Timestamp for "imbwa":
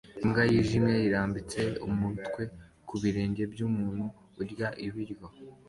0.23-0.43